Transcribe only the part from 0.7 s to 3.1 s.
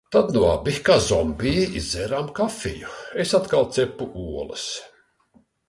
kā zombiji izdzērām kafiju.